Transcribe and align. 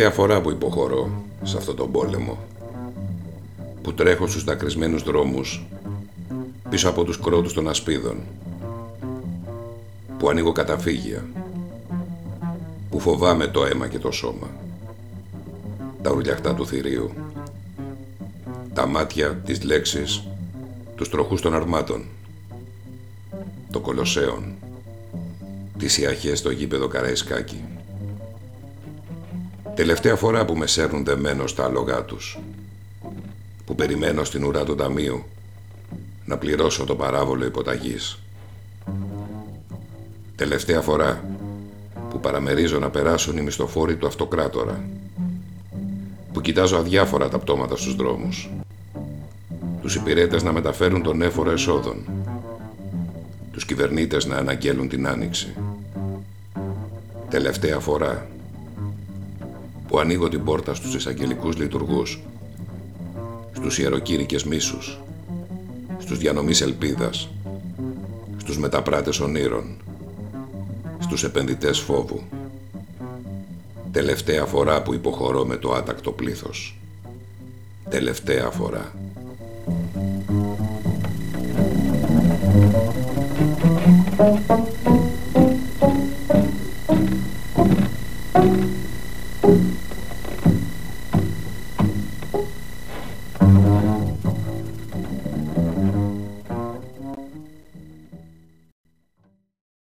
Τελευταία 0.00 0.24
φορά 0.24 0.40
που 0.40 0.50
υποχωρώ 0.50 1.24
σε 1.42 1.56
αυτό 1.56 1.74
τον 1.74 1.90
πόλεμο 1.90 2.38
που 3.82 3.94
τρέχω 3.94 4.26
στους 4.26 4.44
δακρυσμένους 4.44 5.02
δρόμους 5.02 5.66
πίσω 6.70 6.88
από 6.88 7.04
τους 7.04 7.20
κρότους 7.20 7.52
των 7.52 7.68
ασπίδων 7.68 8.16
που 10.18 10.28
ανοίγω 10.28 10.52
καταφύγια 10.52 11.24
που 12.90 13.00
φοβάμαι 13.00 13.46
το 13.46 13.64
αίμα 13.64 13.88
και 13.88 13.98
το 13.98 14.10
σώμα 14.10 14.50
τα 16.02 16.12
ουρλιαχτά 16.12 16.54
του 16.54 16.66
θηρίου 16.66 17.10
τα 18.74 18.86
μάτια 18.86 19.34
της 19.34 19.62
λέξης 19.62 20.22
τους 20.96 21.08
τροχούς 21.08 21.40
των 21.40 21.54
αρμάτων 21.54 22.04
το 23.70 23.80
κολοσσέον 23.80 24.44
τις 25.78 25.98
ιαχές 25.98 26.38
στο 26.38 26.50
γήπεδο 26.50 26.88
Καραϊσκάκη 26.88 27.64
Τελευταία 29.74 30.16
φορά 30.16 30.44
που 30.44 30.56
με 30.56 30.66
σέρνουν 30.66 31.04
δεμένο 31.04 31.46
στα 31.46 31.64
άλογά 31.64 32.04
τους 32.04 32.38
που 33.64 33.74
περιμένω 33.74 34.24
στην 34.24 34.44
ουρά 34.44 34.64
του 34.64 34.74
ταμείου 34.74 35.24
να 36.24 36.38
πληρώσω 36.38 36.84
το 36.84 36.94
παράβολο 36.96 37.44
υποταγής. 37.44 38.18
Τελευταία 40.36 40.80
φορά 40.80 41.24
που 42.10 42.20
παραμερίζω 42.20 42.78
να 42.78 42.90
περάσουν 42.90 43.36
οι 43.36 43.42
μισθοφόροι 43.42 43.96
του 43.96 44.06
αυτοκράτορα 44.06 44.84
που 46.32 46.40
κοιτάζω 46.40 46.76
αδιάφορα 46.76 47.28
τα 47.28 47.38
πτώματα 47.38 47.76
στους 47.76 47.96
δρόμους 47.96 48.50
τους 49.80 49.94
υπηρέτες 49.94 50.42
να 50.42 50.52
μεταφέρουν 50.52 51.02
τον 51.02 51.22
έφορο 51.22 51.50
εσόδων 51.50 52.04
τους 53.52 53.64
κυβερνήτες 53.64 54.26
να 54.26 54.36
αναγγέλουν 54.36 54.88
την 54.88 55.06
άνοιξη. 55.06 55.54
Τελευταία 57.28 57.78
φορά 57.78 58.26
που 59.90 59.98
ανοίγω 59.98 60.28
την 60.28 60.44
πόρτα 60.44 60.74
στους 60.74 60.94
εισαγγελικούς 60.94 61.56
λειτουργούς, 61.56 62.20
στους 63.52 63.78
ιεροκήρυκες 63.78 64.44
μίσους, 64.44 65.00
στους 65.98 66.18
διανομείς 66.18 66.60
ελπίδας, 66.60 67.28
στους 68.36 68.58
μεταπράτες 68.58 69.20
ονείρων, 69.20 69.64
στους 70.98 71.24
επενδυτές 71.24 71.78
φόβου. 71.78 72.20
Τελευταία 73.92 74.44
φορά 74.44 74.82
που 74.82 74.94
υποχωρώ 74.94 75.44
με 75.44 75.56
το 75.56 75.72
άτακτο 75.72 76.12
πλήθος. 76.12 76.76
Τελευταία 77.88 78.50
φορά. 78.50 78.92